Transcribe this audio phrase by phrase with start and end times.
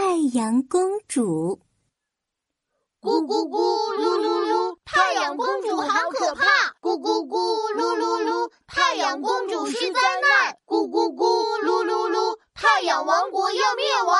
[0.00, 1.58] 太阳公主。
[3.00, 6.44] 咕咕咕，噜噜噜，太阳公主好可怕！
[6.80, 10.56] 咕咕咕，噜噜噜，太阳公主是灾难！
[10.64, 11.26] 咕咕咕，
[11.64, 14.16] 噜噜噜，太阳王国要灭亡！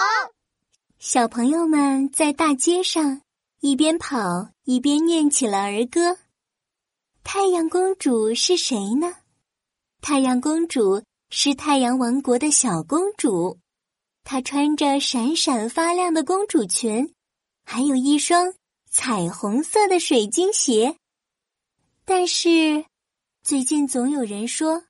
[0.99, 3.23] 小朋友们在大街上
[3.61, 6.17] 一边跑一边念起了儿歌。
[7.23, 9.15] 太阳公主是谁呢？
[10.01, 13.61] 太阳公主是太阳王国的小公主，
[14.31, 17.15] 她穿着闪闪发亮的公主裙，
[17.65, 18.53] 还有一双。
[18.91, 20.99] 彩虹色的水晶鞋，
[22.05, 22.85] 但是
[23.43, 24.85] 最近总有人说，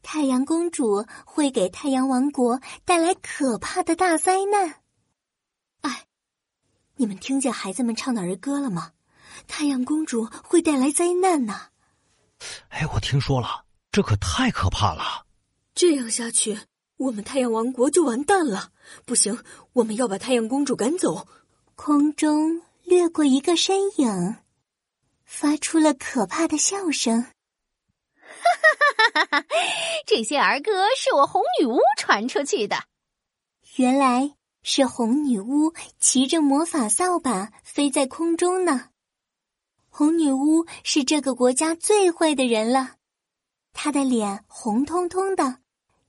[0.00, 4.80] 太阳公主会给太阳王国带来可怕的大灾难。
[5.80, 6.06] 哎，
[6.94, 8.92] 你们听见孩子们唱的儿歌了吗？
[9.48, 11.70] 太阳公主会带来灾难呢。
[12.68, 15.26] 哎，我听说了，这可太可怕了。
[15.74, 16.60] 这样下去，
[16.98, 18.70] 我们太阳王国就完蛋了。
[19.04, 21.26] 不行，我们要把太阳公主赶走。
[21.74, 22.62] 空中。
[22.84, 24.36] 掠过一个身影，
[25.26, 27.20] 发出了可怕的笑声。
[27.20, 27.28] 哈
[28.16, 29.46] 哈哈哈哈！
[30.06, 32.84] 这些儿歌是我红女巫传出去的。
[33.76, 38.88] 原来是红女巫骑着魔法扫把飞在空中呢。
[39.90, 42.94] 红女巫是这个国家最会的人了，
[43.74, 45.58] 她的脸红彤彤的，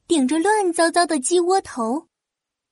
[0.10, 2.08] 顶着乱糟糟的鸡窝头。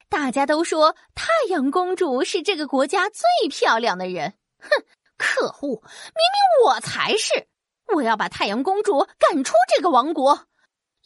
[0.10, 4.70] 大家都说太阳公主是这个国家最漂亮的人，哼，
[5.20, 5.68] 可恶！
[5.68, 7.48] 明明我才是！
[7.94, 10.48] 我要把太阳公主赶出这个王国。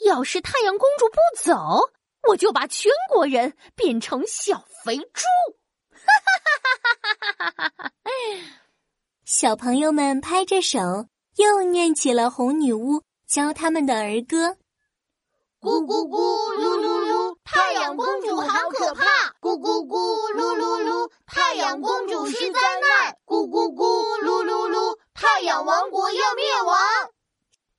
[0.05, 1.91] 要是太阳公主不走，
[2.29, 5.25] 我就把全国人变成小肥猪！
[5.91, 7.91] 哈哈哈哈哈哈！
[9.25, 10.79] 小朋友们拍着手，
[11.35, 14.55] 又念起了红女巫教他们的儿歌：
[15.61, 16.17] 咕咕咕，
[16.55, 19.05] 噜噜噜，太阳公主好可怕！
[19.39, 23.15] 咕咕咕，噜噜噜，太阳公主是灾难！
[23.27, 26.79] 咕咕咕，噜噜噜，太阳王国要灭亡！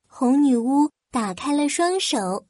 [0.07, 2.47] 红女巫打开了双手，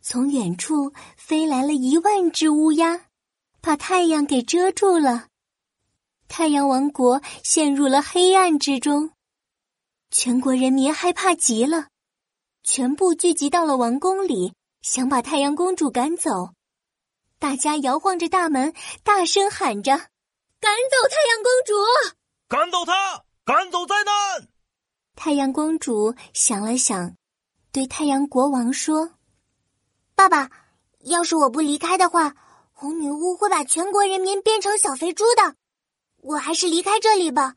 [0.00, 3.02] 从远处飞来了一万只乌鸦，
[3.60, 5.28] 把太阳给遮住了。
[6.26, 9.12] 太阳王国陷入了黑暗之中，
[10.10, 11.86] 全国人民害怕极了，
[12.64, 16.50] 全部聚集到了王宫里，想把太阳公主赶走。
[17.38, 19.92] 大家摇晃着大门，大声喊着
[20.60, 21.74] ：“赶走太阳公主！
[22.48, 23.24] 赶走她！
[23.44, 24.48] 赶走灾难！”
[25.16, 27.16] 太阳公主想了想，
[27.72, 29.14] 对太阳国王说
[30.14, 30.50] ：“爸爸，
[31.00, 32.34] 要是我不离开的话，
[32.72, 35.56] 红女巫会把全国人民变成小肥猪的。
[36.18, 37.54] 我还是离开这里吧。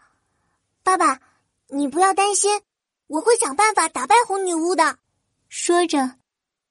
[0.84, 1.22] 爸爸，
[1.70, 2.62] 你不要担心，
[3.08, 4.98] 我会想办法打败红女巫的。”
[5.48, 6.18] 说着，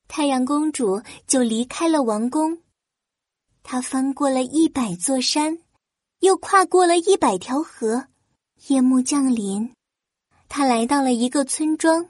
[0.06, 2.62] 太阳公主就离开了王宫。
[3.62, 5.58] 她翻过了一百座山，
[6.20, 8.06] 又跨过了一百条河。
[8.68, 9.74] 夜幕降临，
[10.48, 12.08] 她来到了一个村庄。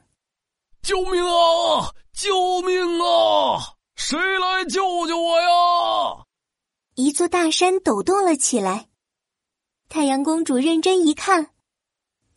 [0.83, 1.91] 救命啊！
[2.13, 3.75] 救命啊！
[3.97, 6.25] 谁来救救我呀？
[6.95, 8.89] 一座大山抖动了起来。
[9.89, 11.51] 太阳公主认真一看，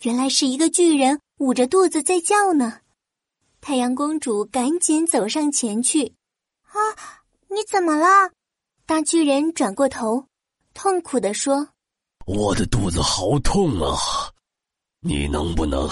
[0.02, 2.82] 原来是一个巨人捂着肚子在叫呢。
[3.68, 6.16] 太阳公主赶紧走上前去。
[6.68, 6.80] 啊，
[7.50, 8.32] 你怎么了？
[8.86, 10.30] 大巨人转过头，
[10.74, 11.68] 痛苦的说
[12.26, 14.00] ：“我的肚子好痛啊！
[15.02, 15.86] 你能不能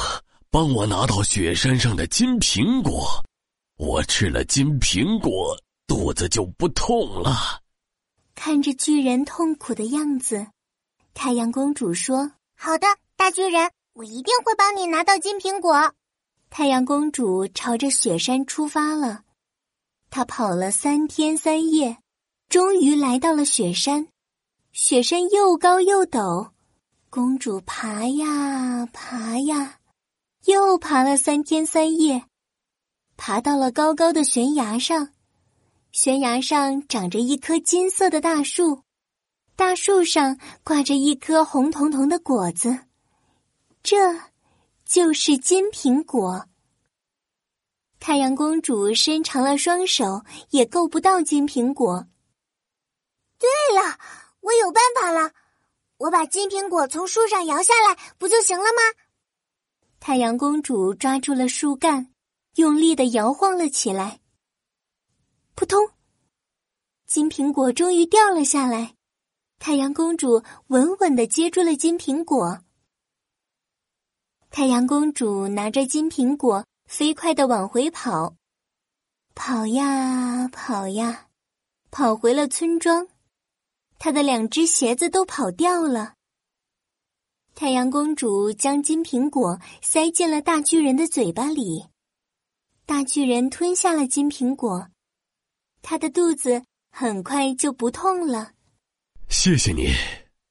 [0.50, 3.22] 帮我拿到雪山上的金苹果？
[3.76, 7.60] 我吃了金苹果，肚子就不痛了。”
[8.36, 10.48] 看着巨人痛苦的样子，
[11.14, 12.88] 太阳公主说：“好的，
[13.18, 15.94] 大巨人，我一定会帮你拿到金苹果。”
[16.58, 19.26] 太阳公主朝着雪山出发了，
[20.10, 21.98] 她跑了三天三夜。
[22.48, 24.08] 终于来到了雪山，
[24.72, 26.52] 雪山又高又陡，
[27.10, 29.80] 公主爬呀爬呀，
[30.46, 32.24] 又爬了三天三夜，
[33.18, 35.10] 爬到了高高的悬崖上。
[35.92, 38.84] 悬崖上长着一棵金色的大树，
[39.58, 42.80] 大树上挂着一颗红彤彤的果子，
[43.84, 43.98] 这
[44.86, 46.48] 就是金苹果。
[48.00, 52.08] 太阳公主伸长了双手，也够不到金苹果。
[53.40, 53.98] 对了，
[54.42, 55.34] 我有办法了，
[55.98, 59.02] 我把金苹果从树上摇下来，不就行了吗？
[60.00, 62.14] 太阳公主抓住了树干，
[62.56, 64.20] 用力的摇晃了起来。
[65.56, 65.90] 扑通，
[67.08, 68.96] 金苹果终于掉了下来。
[69.58, 72.60] 太阳公主稳稳的接住了金苹果。
[74.58, 78.38] 太阳公主拿着金苹果，飞快的往回跑，
[79.34, 81.28] 跑呀跑呀，
[81.92, 83.06] 跑回了村庄。
[84.00, 86.14] 她的两只鞋子都跑掉了。
[87.54, 91.88] 太阳公主将金苹果塞进了大巨人的嘴巴里，
[92.86, 94.88] 大巨人吞下了金苹果，
[95.82, 98.54] 他的肚子很快就不痛了。
[99.28, 99.94] 谢谢你，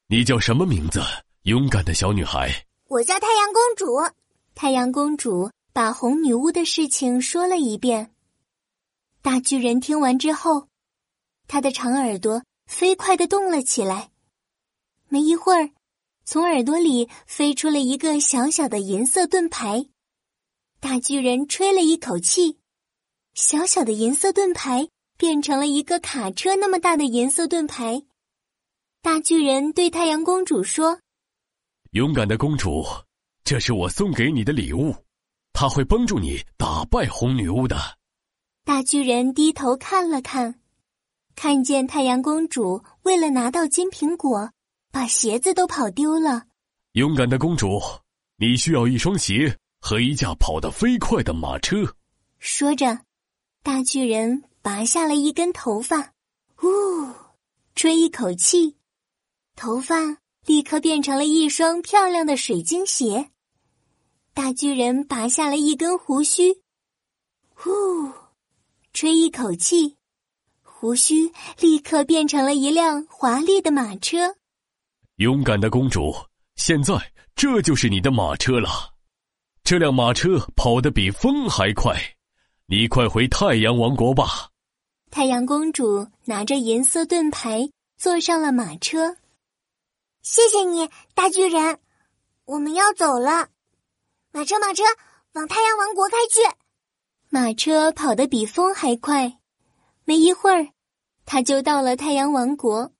[0.05, 1.01] 你叫什么名字？
[1.45, 2.51] 勇敢的小女孩。
[2.87, 4.15] 我叫太阳公主。
[4.53, 8.13] 太阳公主把红女巫的事情说了一遍。
[9.21, 10.67] 大巨人听完之后，
[11.47, 14.11] 他的长耳朵飞快的动了起来。
[15.09, 15.71] 没一会儿，
[16.25, 19.87] 从耳朵里飞出了一个小小的银色盾牌。
[20.79, 22.59] 大巨人吹了一口气，
[23.33, 28.03] 小小的银色盾牌变成了一个卡车那么大的银色盾牌。
[29.01, 30.99] 大巨人对太阳公主说
[31.95, 32.85] ：“勇敢的公主。”
[33.45, 34.95] 这是我送给你的礼物，
[35.53, 37.77] 它会帮助你打败红女巫的。
[38.63, 40.59] 大巨人低头看了看，
[41.35, 44.51] 看见太阳公主为了拿到金苹果，
[44.91, 46.47] 把鞋子都跑丢了。
[46.93, 47.79] 勇敢的公主，
[48.37, 51.95] 你需要一双鞋和一架跑得飞快的马车。
[52.39, 53.01] 说着，
[53.61, 56.13] 大巨人拔下了一根头发，
[56.63, 57.13] 呜，
[57.75, 58.75] 吹一口气，
[59.55, 63.31] 头发立刻变成了一双漂亮的水晶鞋。
[64.33, 66.61] 大巨人拔下了一根胡须，
[67.53, 67.71] 呼，
[68.93, 69.95] 吹一口气，
[70.61, 74.35] 胡须立刻变成了一辆华丽的马车。
[75.15, 76.13] 勇敢的公主，
[76.55, 76.93] 现在
[77.35, 78.93] 这就是你的马车了。
[79.63, 81.97] 这辆马车跑得比风还快，
[82.67, 84.51] 你快回太阳王国吧。
[85.09, 89.15] 太阳公主拿着银色盾牌坐上了马车。
[90.25, 91.79] 谢谢你，大巨人，
[92.45, 93.49] 我们要走了。
[94.31, 94.83] 马车，马车，
[95.33, 96.41] 往太阳王国开去。
[97.29, 99.37] 马车跑得比风还快，
[100.03, 100.69] 没一会儿，
[101.25, 102.91] 他就到了太阳王国。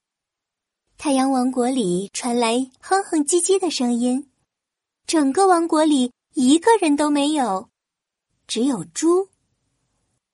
[0.99, 4.29] 太阳王国里传来哼哼唧唧的声音，
[5.07, 7.71] 整个王国里一个人都没有，
[8.45, 9.29] 只有猪。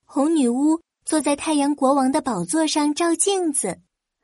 [0.04, 3.80] 红女巫坐在太阳国王的宝座上照镜子。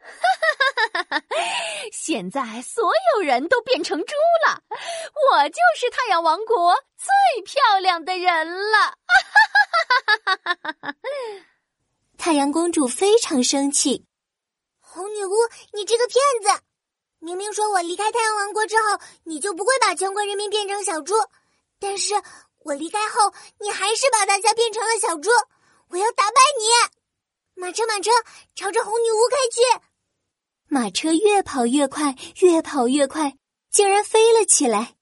[0.07, 1.19] 哈哈哈！
[1.19, 1.23] 哈
[1.91, 4.15] 现在所有人都变成猪
[4.47, 8.77] 了，我就是太阳王国最漂亮的人了！
[8.77, 8.95] 哈
[10.15, 10.95] 哈哈哈哈！
[12.17, 14.05] 太阳公主非常生气，
[14.79, 15.35] 红女巫，
[15.73, 16.63] 你这个骗子！
[17.19, 21.13] 明明说我离开太阳王国之后，你就不会把全国人民变成小猪，
[21.79, 22.13] 但是
[22.63, 25.29] 我离开后，你还是把大家变成了小猪！
[25.89, 26.65] 我要打败你！
[27.61, 28.11] 马车，马车，
[28.55, 29.61] 朝着红女巫开去！
[30.69, 33.37] 马车越跑越快，越跑越快，
[33.69, 34.95] 竟然飞了起来，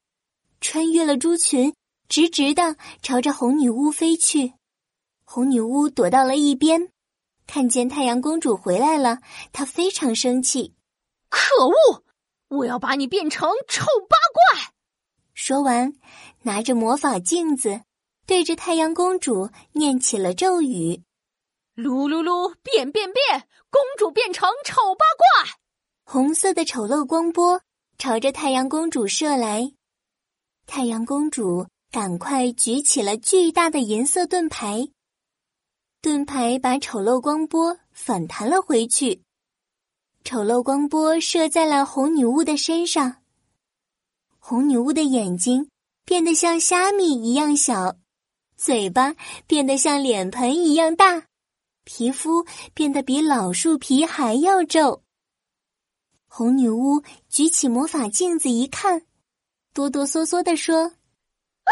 [0.61, 1.73] 穿越了猪群，
[2.07, 4.53] 直直的朝着红女巫飞去。
[5.23, 6.89] 红女巫躲到了一边，
[7.47, 9.19] 看见太阳公主回来了，
[9.51, 10.75] 她非常生气。
[11.29, 12.03] 可恶！
[12.49, 14.71] 我要把你变成丑八怪！
[15.33, 15.93] 说完，
[16.43, 17.81] 拿着魔法镜子，
[18.27, 21.01] 对着太阳公主念起了咒语。
[21.75, 23.49] 噜噜噜，变变变！
[23.69, 25.51] 公主变成丑八怪，
[26.05, 27.61] 红色的丑陋光波
[27.97, 29.73] 朝着太阳公主射来。
[30.65, 34.87] 太阳公主赶快举起了巨大的银色盾牌，
[36.01, 39.21] 盾牌把丑陋光波反弹了回去。
[40.23, 43.17] 丑陋光波射在了红女巫的身上，
[44.39, 45.69] 红女巫的眼睛
[46.05, 47.97] 变得像虾米一样小，
[48.55, 49.13] 嘴巴
[49.45, 51.27] 变得像脸盆一样大。
[51.85, 55.03] 皮肤变得比老树皮还要皱。
[56.27, 59.05] 红女巫举起魔法镜子一看，
[59.73, 61.71] 哆哆嗦嗦地说：“啊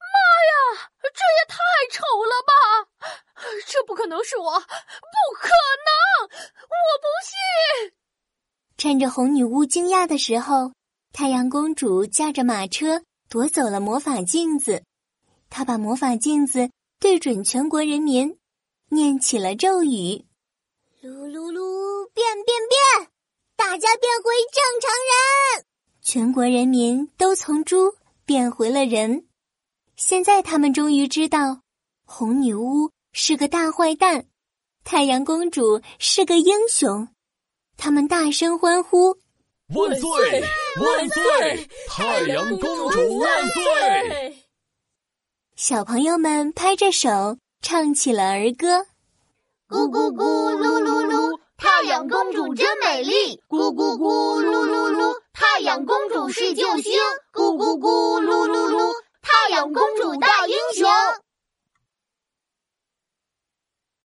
[0.00, 0.06] 妈
[0.50, 1.56] 呀，这也太
[1.92, 2.52] 丑了吧！
[3.68, 4.66] 这不可能是我，不
[5.38, 5.48] 可
[5.86, 7.92] 能，我不信！”
[8.76, 10.72] 趁着红女巫惊讶的时候，
[11.12, 14.82] 太阳公主驾着马车夺走了魔法镜子。
[15.48, 18.36] 她把魔法镜子对准全国人民。
[18.88, 20.24] 念起了咒语
[21.02, 23.10] ：“噜噜噜，变变变，
[23.56, 25.66] 大家变回正常人。”
[26.00, 29.26] 全国人民都从猪变回了人。
[29.96, 31.62] 现在他们终于知道，
[32.04, 34.26] 红女巫是个大坏蛋，
[34.84, 37.08] 太阳公主是个英雄。
[37.76, 39.18] 他们大声欢呼
[39.74, 40.42] ：“万岁！
[40.80, 41.68] 万岁！
[41.88, 44.46] 太阳公主万岁！”
[45.56, 47.36] 小朋友们拍着手。
[47.68, 48.86] 唱起了儿歌，
[49.68, 53.42] 咕咕咕噜噜噜，太阳公主真美丽。
[53.48, 56.92] 咕咕咕噜噜噜，太阳公主是救星。
[57.32, 60.88] 咕咕咕噜噜噜，太阳公主大英雄。